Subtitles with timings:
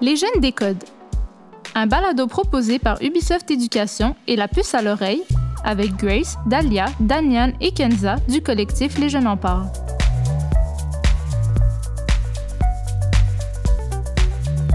[0.00, 0.84] Les jeunes décodent.
[1.74, 5.22] Un balado proposé par Ubisoft Éducation et la puce à l'oreille
[5.64, 9.70] avec Grace, Dahlia, Danian et Kenza du collectif Les Jeunes en parlent.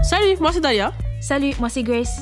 [0.02, 0.92] Salut, moi c'est Dahlia.
[1.20, 2.20] Salut, moi c'est Grace.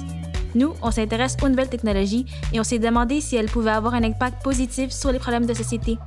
[0.56, 4.02] Nous, on s'intéresse aux nouvelles technologies et on s'est demandé si elles pouvaient avoir un
[4.02, 5.98] impact positif sur les problèmes de société.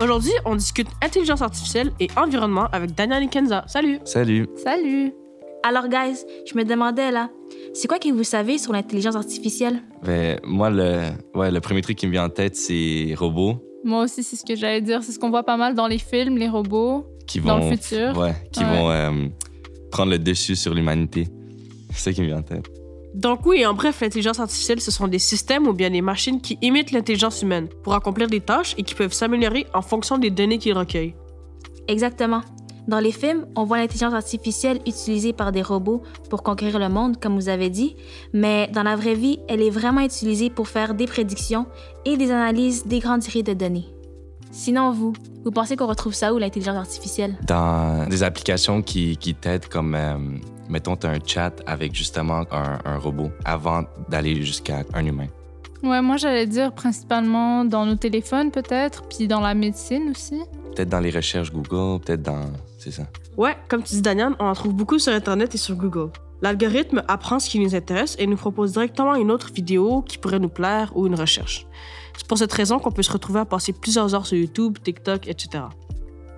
[0.00, 3.64] Aujourd'hui, on discute intelligence artificielle et environnement avec Daniel et Kenza.
[3.66, 3.98] Salut.
[4.04, 4.46] Salut.
[4.62, 5.12] Salut.
[5.62, 7.30] Alors, guys, je me demandais là,
[7.74, 9.82] c'est quoi que vous savez sur l'intelligence artificielle?
[10.04, 11.00] Ben, moi, le,
[11.34, 13.56] ouais, le premier truc qui me vient en tête, c'est robots.
[13.84, 15.02] Moi aussi, c'est ce que j'allais dire.
[15.02, 17.06] C'est ce qu'on voit pas mal dans les films, les robots.
[17.26, 18.16] Qui Dans vont, le futur.
[18.16, 18.66] Ouais, qui Ouais.
[18.78, 19.28] vont euh,
[19.90, 21.26] prendre le dessus sur l'humanité.
[21.90, 22.68] C'est ça qui me vient en tête.
[23.16, 26.58] Donc oui, en bref, l'intelligence artificielle, ce sont des systèmes ou bien des machines qui
[26.60, 30.58] imitent l'intelligence humaine pour accomplir des tâches et qui peuvent s'améliorer en fonction des données
[30.58, 31.14] qu'ils recueillent.
[31.88, 32.42] Exactement.
[32.88, 37.18] Dans les films, on voit l'intelligence artificielle utilisée par des robots pour conquérir le monde,
[37.18, 37.96] comme vous avez dit,
[38.34, 41.64] mais dans la vraie vie, elle est vraiment utilisée pour faire des prédictions
[42.04, 43.86] et des analyses des grandes séries de données.
[44.52, 47.38] Sinon, vous, vous pensez qu'on retrouve ça où, l'intelligence artificielle?
[47.46, 50.18] Dans des applications qui, qui t'aident, comme, euh,
[50.68, 55.28] mettons, tu un chat avec justement un, un robot avant d'aller jusqu'à un humain.
[55.82, 60.40] Ouais, moi j'allais dire principalement dans nos téléphones peut-être, puis dans la médecine aussi.
[60.74, 62.50] Peut-être dans les recherches Google, peut-être dans.
[62.78, 63.04] C'est ça.
[63.36, 66.10] Ouais, comme tu dis Daniel, on en trouve beaucoup sur Internet et sur Google.
[66.42, 70.38] L'algorithme apprend ce qui nous intéresse et nous propose directement une autre vidéo qui pourrait
[70.38, 71.66] nous plaire ou une recherche.
[72.16, 75.28] C'est pour cette raison qu'on peut se retrouver à passer plusieurs heures sur YouTube, TikTok,
[75.28, 75.64] etc.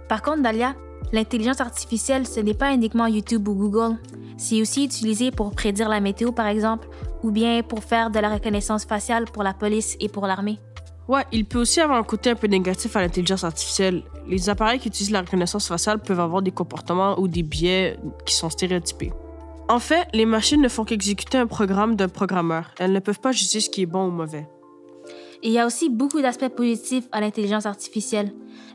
[0.09, 0.75] Par contre, Dalia,
[1.13, 3.97] l'intelligence artificielle, ce n'est pas uniquement YouTube ou Google.
[4.37, 6.89] C'est aussi utilisé pour prédire la météo, par exemple,
[7.23, 10.59] ou bien pour faire de la reconnaissance faciale pour la police et pour l'armée.
[11.09, 14.03] Ouais, il peut aussi avoir un côté un peu négatif à l'intelligence artificielle.
[14.27, 18.35] Les appareils qui utilisent la reconnaissance faciale peuvent avoir des comportements ou des biais qui
[18.35, 19.12] sont stéréotypés.
[19.71, 22.71] En fait, les machines ne font qu'exécuter un programme d'un programmeur.
[22.78, 24.47] Elles ne peuvent pas juger ce qui est bon ou mauvais.
[25.43, 28.32] Et il y a aussi beaucoup d'aspects positifs à l'intelligence artificielle.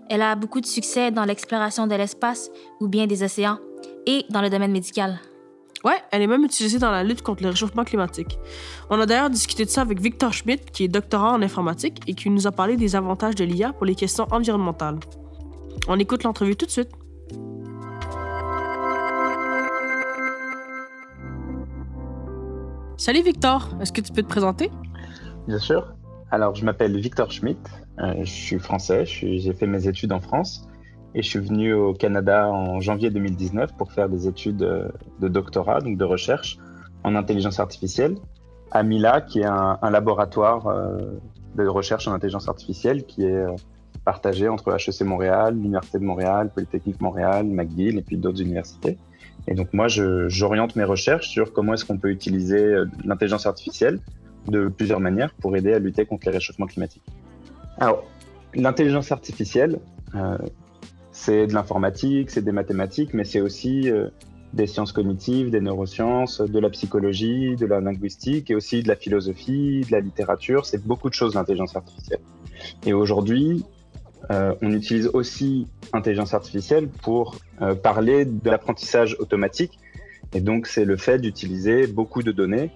[0.09, 3.57] Elle a beaucoup de succès dans l'exploration de l'espace ou bien des océans
[4.05, 5.19] et dans le domaine médical.
[5.83, 8.39] Ouais, elle est même utilisée dans la lutte contre le réchauffement climatique.
[8.89, 12.13] On a d'ailleurs discuté de ça avec Victor Schmidt, qui est doctorant en informatique et
[12.13, 14.99] qui nous a parlé des avantages de l'IA pour les questions environnementales.
[15.89, 16.89] On écoute l'entrevue tout de suite.
[22.95, 24.71] Salut Victor, est-ce que tu peux te présenter?
[25.47, 25.93] Bien sûr.
[26.33, 27.59] Alors, je m'appelle Victor Schmidt,
[27.99, 30.67] euh, je suis français, j'ai fait mes études en France
[31.13, 34.87] et je suis venu au Canada en janvier 2019 pour faire des études euh,
[35.19, 36.57] de doctorat, donc de recherche
[37.03, 38.15] en intelligence artificielle
[38.71, 41.19] à Mila, qui est un, laboratoire euh,
[41.53, 43.45] de recherche en intelligence artificielle qui est
[44.03, 48.97] partagé entre HEC Montréal, l'Université de Montréal, Polytechnique Montréal, McGill et puis d'autres universités.
[49.47, 52.73] Et donc moi, j'oriente mes recherches sur comment est-ce qu'on peut utiliser
[53.05, 53.99] l'intelligence artificielle
[54.47, 57.03] de plusieurs manières pour aider à lutter contre les réchauffements climatiques.
[57.77, 58.03] Alors,
[58.53, 59.79] l'intelligence artificielle,
[60.15, 60.37] euh,
[61.11, 64.09] c'est de l'informatique, c'est des mathématiques, mais c'est aussi euh,
[64.53, 68.95] des sciences cognitives, des neurosciences, de la psychologie, de la linguistique et aussi de la
[68.95, 70.65] philosophie, de la littérature.
[70.65, 72.19] C'est beaucoup de choses l'intelligence artificielle.
[72.85, 73.65] Et aujourd'hui,
[74.31, 77.37] euh, on utilise aussi intelligence artificielle pour
[77.81, 79.79] parler de l'apprentissage automatique.
[80.33, 82.71] Et donc, c'est le fait d'utiliser beaucoup de données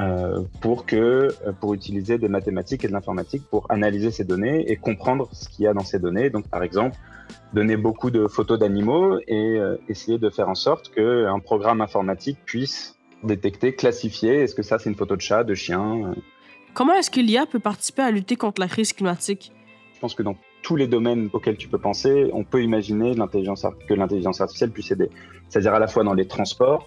[0.00, 4.70] euh, pour que euh, pour utiliser des mathématiques et de l'informatique pour analyser ces données
[4.70, 6.30] et comprendre ce qu'il y a dans ces données.
[6.30, 6.96] Donc, par exemple,
[7.52, 12.38] donner beaucoup de photos d'animaux et euh, essayer de faire en sorte qu'un programme informatique
[12.46, 16.14] puisse détecter, classifier, est-ce que ça c'est une photo de chat, de chien.
[16.72, 19.52] Comment est-ce que l'IA peut participer à lutter contre la crise climatique?
[19.94, 23.94] Je pense que dans tous les domaines auxquels tu peux penser, on peut imaginer que
[23.94, 25.10] l'intelligence artificielle puisse aider.
[25.48, 26.86] C'est-à-dire à la fois dans les transports,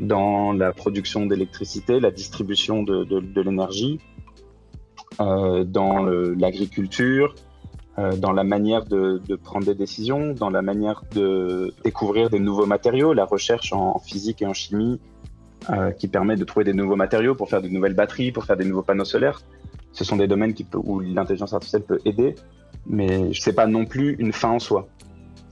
[0.00, 4.00] dans la production d'électricité, la distribution de, l'énergie,
[5.20, 7.34] euh, dans l'agriculture,
[7.98, 12.64] euh, dans la manière de, prendre des décisions, dans la manière de découvrir des nouveaux
[12.64, 14.98] matériaux, la recherche en, physique et en chimie
[15.68, 18.56] euh, qui permet de trouver des nouveaux matériaux pour faire de nouvelles batteries, pour faire
[18.56, 19.42] des nouveaux panneaux solaires.
[19.92, 22.34] Ce sont des domaines où l'intelligence artificielle peut aider,
[22.86, 24.88] mais ce n'est pas non plus une fin en soi.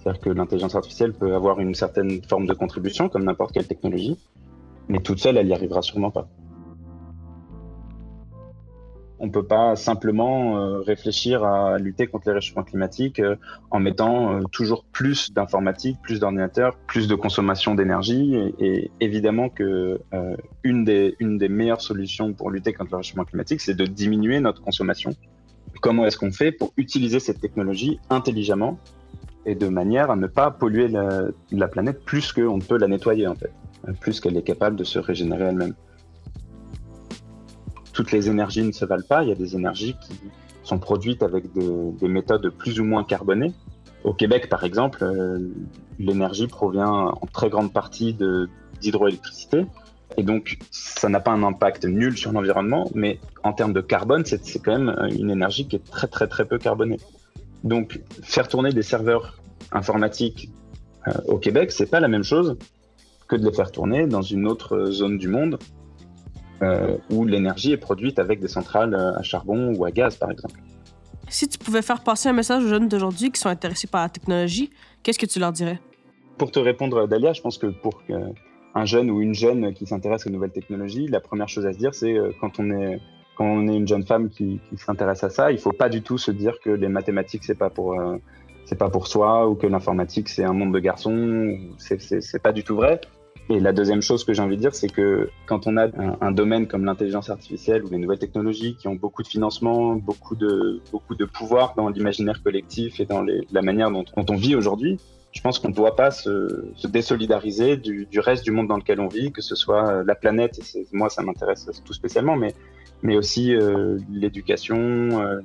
[0.01, 4.17] C'est-à-dire que l'intelligence artificielle peut avoir une certaine forme de contribution, comme n'importe quelle technologie,
[4.89, 6.27] mais toute seule, elle n'y arrivera sûrement pas.
[9.23, 13.37] On ne peut pas simplement euh, réfléchir à lutter contre les réchauffements climatiques euh,
[13.71, 18.35] en mettant euh, toujours plus d'informatique, plus d'ordinateurs, plus de consommation d'énergie.
[18.59, 20.01] Et, évidemment que
[20.65, 24.63] des, une des meilleures solutions pour lutter contre le réchauffement climatique, c'est de diminuer notre
[24.63, 25.11] consommation.
[25.83, 28.79] Comment est-ce qu'on fait pour utiliser cette technologie intelligemment
[29.47, 32.89] et de manière à ne pas polluer la, la planète plus qu'on ne peut la
[32.89, 33.53] nettoyer en fait,
[34.01, 35.75] plus qu'elle est capable de se régénérer elle-même.
[37.93, 40.19] Toutes les énergies ne se valent pas, il y a des énergies qui
[40.63, 43.53] sont produites avec des, des méthodes plus ou moins carbonées.
[44.05, 45.39] Au Québec, par exemple, euh,
[45.99, 48.17] l'énergie provient en très grande partie
[48.81, 49.67] d'hydroélectricité.
[50.17, 54.25] Et donc, ça n'a pas un impact nul sur l'environnement, mais en termes de carbone,
[54.25, 56.99] c'est c'est quand même euh, une énergie qui est très, très, très peu carbonée.
[57.65, 59.39] Donc, faire tourner des serveurs
[59.73, 60.51] informatiques
[61.09, 62.57] euh, au Québec, c'est pas la même chose
[63.29, 65.59] que de les faire tourner dans une autre zone du monde
[66.63, 70.31] euh, où l'énergie est produite avec des centrales euh, à charbon ou à gaz, par
[70.31, 70.61] exemple.
[71.29, 74.09] Si tu pouvais faire passer un message aux jeunes d'aujourd'hui qui sont intéressés par la
[74.09, 74.71] technologie,
[75.03, 75.81] qu'est-ce que tu leur dirais?
[76.39, 78.03] Pour te répondre, Dalia, je pense que pour
[78.75, 81.79] un jeune ou une jeune qui s'intéresse aux nouvelles technologies, la première chose à se
[81.79, 83.01] dire, c'est quand on est
[83.41, 86.19] quand on est une jeune femme qui, s'intéresse à ça, il faut pas du tout
[86.19, 88.19] se dire que les mathématiques c'est pas pour euh,
[88.79, 91.57] pas pour soi ou que l'informatique c'est un monde de garçons.
[91.79, 93.01] C'est pas du tout vrai.
[93.49, 95.87] Et la deuxième chose que j'ai envie de dire, c'est que quand on a
[96.21, 100.37] un, domaine comme l'intelligence artificielle ou les nouvelles technologies qui ont beaucoup de financement, beaucoup
[100.37, 104.99] de beaucoup de pouvoir dans l'imaginaire collectif et dans la manière dont on vit aujourd'hui,
[105.33, 109.01] je pense qu'on ne doit pas se, se désolidariser du, reste du monde dans lequel
[109.01, 112.55] on vit, que ce soit euh, la planète, et moi ça m'intéresse tout spécialement, mais,
[113.17, 115.41] aussi euh, l'éducation, euh,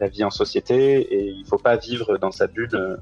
[0.00, 2.98] la vie en société, et il ne faut pas vivre dans sa bulle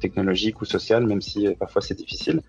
[0.00, 2.40] technologique ou sociale, même si parfois c'est difficile.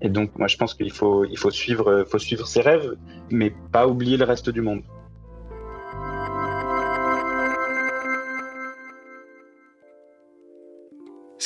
[0.00, 2.96] Et donc moi je pense qu'il faut, il faut, suivre, faut suivre ses rêves,
[3.30, 4.82] mais pas oublier le reste du monde.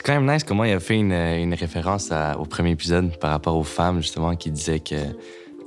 [0.01, 3.15] C'est quand même nice comment il a fait une, une référence à- au premier épisode
[3.19, 4.97] par rapport aux femmes, justement, qui disaient que,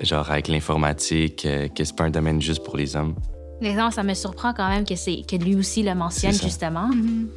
[0.01, 3.13] genre, avec l'informatique, euh, que c'est pas un domaine juste pour les hommes.
[3.61, 6.87] L'exemple, ça me surprend quand même que, c'est, que lui aussi le mentionne, justement.
[6.87, 7.27] Mhm.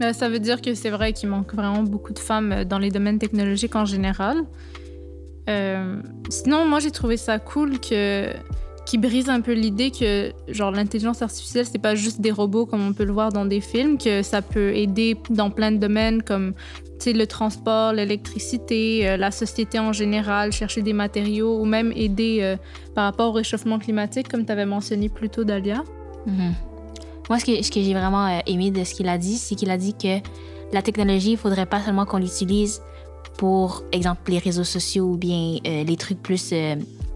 [0.00, 2.78] Ben, ça veut dire que c'est vrai qu'il manque vraiment beaucoup de femmes euh, dans
[2.78, 4.38] les domaines technologiques en général.
[5.50, 8.30] Euh, sinon, moi, j'ai trouvé ça cool que
[8.86, 12.86] qui brise un peu l'idée que genre l'intelligence artificielle c'est pas juste des robots comme
[12.86, 16.22] on peut le voir dans des films que ça peut aider dans plein de domaines
[16.22, 16.54] comme
[17.04, 22.56] le transport l'électricité euh, la société en général chercher des matériaux ou même aider euh,
[22.94, 25.82] par rapport au réchauffement climatique comme tu avais mentionné plus tôt Dalia
[26.26, 26.54] Mhm.
[27.28, 29.54] Moi, ce que, ce que j'ai vraiment euh, aimé de ce qu'il a dit, c'est
[29.54, 30.18] qu'il a dit que
[30.72, 32.82] la technologie, il faudrait pas seulement qu'on l'utilise
[33.38, 36.52] pour, exemple, les réseaux sociaux ou bien les trucs plus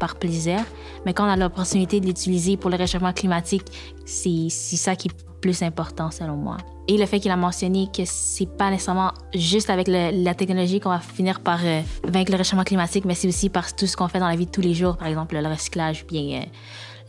[0.00, 0.58] par plaisir,
[1.06, 3.62] mais quand on a l'opportunité de l'utiliser pour le réchauffement climatique,
[4.05, 6.56] c'est ça qui est plus important selon moi.
[6.88, 10.88] Et le fait qu'il a mentionné que c'est pas nécessairement juste avec la technologie qu'on
[10.88, 14.08] va finir par euh, vaincre le réchauffement climatique, mais c'est aussi par tout ce qu'on
[14.08, 16.44] fait dans la vie de tous les jours, par exemple le recyclage, bien euh,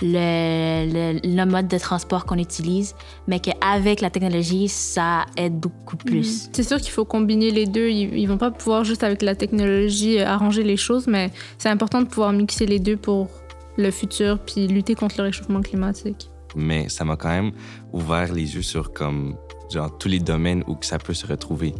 [0.01, 2.95] le, le, le mode de transport qu'on utilise,
[3.27, 6.49] mais qu'avec la technologie, ça aide beaucoup plus.
[6.53, 7.89] C'est sûr qu'il faut combiner les deux.
[7.89, 11.69] Ils, ils vont pas pouvoir juste avec la technologie euh, arranger les choses, mais c'est
[11.69, 13.29] important de pouvoir mixer les deux pour
[13.77, 16.29] le futur puis lutter contre le réchauffement climatique.
[16.55, 17.51] Mais ça m'a quand même
[17.93, 19.35] ouvert les yeux sur, comme,
[19.71, 21.73] genre, tous les domaines où ça peut se retrouver.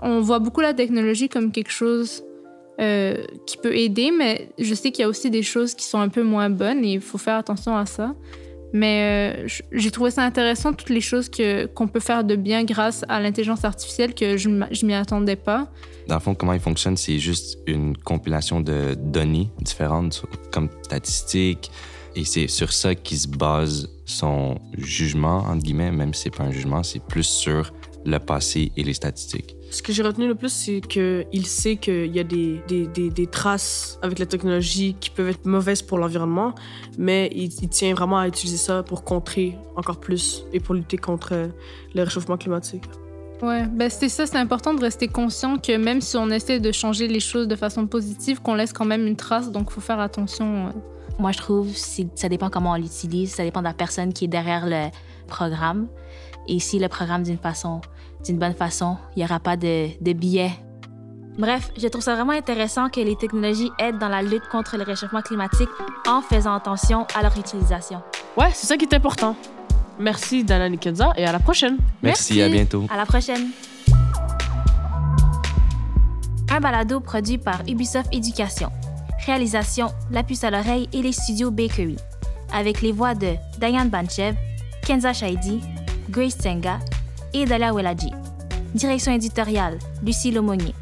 [0.00, 2.22] On voit beaucoup la technologie comme quelque chose
[2.82, 6.00] euh, qui peut aider, mais je sais qu'il y a aussi des choses qui sont
[6.00, 8.14] un peu moins bonnes et il faut faire attention à ça.
[8.74, 12.64] Mais euh, j'ai trouvé ça intéressant, toutes les choses que- qu'on peut faire de bien
[12.64, 15.70] grâce à l'intelligence artificielle que je je m'y attendais pas.
[16.08, 21.70] Dans le fond, comment il fonctionne, c'est juste une compilation de données différentes, comme statistiques,
[22.16, 26.44] et c'est sur ça qu'il se base son jugement, entre guillemets, même si c'est pas
[26.44, 27.72] un jugement, c'est plus sur
[28.04, 29.56] le passé et les statistiques.
[29.70, 33.10] Ce que j'ai retenu le plus, c'est qu'il sait qu'il y a des, des, des,
[33.10, 36.54] des traces avec la technologie qui peuvent être mauvaises pour l'environnement,
[36.98, 40.98] mais il, il tient vraiment à utiliser ça pour contrer encore plus et pour lutter
[40.98, 41.48] contre euh,
[41.94, 42.84] le réchauffement climatique.
[43.42, 46.70] Ouais, ben c'est ça, c'est important de rester conscient que même si on essaie de
[46.70, 49.98] changer les choses de façon positive, qu'on laisse quand même une trace, donc faut faire
[49.98, 50.72] attention.
[51.18, 54.26] Moi, je trouve que ça dépend comment on l'utilise, ça dépend de la personne qui
[54.26, 54.90] est derrière le
[55.26, 55.88] programme.
[56.48, 57.80] Et si le programme d'une façon,
[58.24, 60.52] d'une bonne façon, il n'y aura pas de, de biais.
[61.38, 64.82] Bref, je trouve ça vraiment intéressant que les technologies aident dans la lutte contre le
[64.82, 65.68] réchauffement climatique
[66.06, 68.02] en faisant attention à leur utilisation.
[68.36, 69.34] Ouais, c'est ça qui est important.
[69.98, 71.78] Merci Dana Nikenza et à la prochaine.
[72.02, 72.86] Merci, à bientôt.
[72.90, 73.50] À la prochaine.
[76.50, 78.70] Un balado produit par Ubisoft Éducation.
[79.24, 81.96] Réalisation La Puce à l'oreille et les studios Bakery.
[82.52, 84.36] Avec les voix de Diane Banchev,
[84.84, 85.60] Kenza Shaidi,
[86.12, 86.78] Grace Tenga
[87.32, 88.10] et Dalia Weladji.
[88.74, 90.74] Direction éditoriale Lucie Lomonier.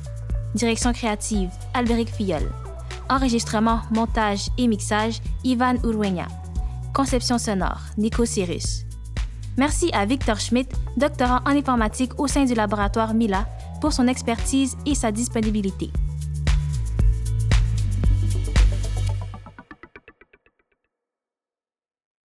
[0.57, 2.43] Direction créative Albéric Filleul.
[3.09, 6.27] Enregistrement, montage et mixage Ivan Urwenya.
[6.93, 8.85] Conception sonore Nico Cyrus.
[9.57, 13.47] Merci à Victor Schmidt, doctorant en informatique au sein du laboratoire Mila,
[13.81, 15.91] pour son expertise et sa disponibilité.